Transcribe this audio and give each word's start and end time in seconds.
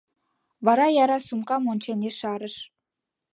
Вара 0.65 0.87
яра 1.03 1.19
сумкам 1.27 1.63
ончен 1.71 1.99
ешарыш: 2.09 2.55